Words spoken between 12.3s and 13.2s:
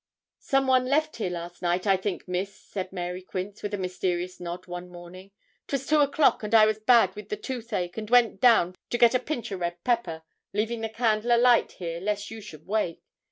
you should awake.